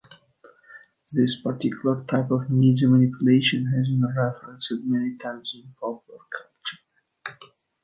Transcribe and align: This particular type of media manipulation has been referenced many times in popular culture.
This 1.15 1.39
particular 1.39 2.03
type 2.05 2.31
of 2.31 2.49
media 2.49 2.87
manipulation 2.87 3.67
has 3.67 3.87
been 3.87 4.01
referenced 4.17 4.73
many 4.85 5.15
times 5.15 5.53
in 5.53 5.75
popular 5.79 6.21
culture. 6.31 7.45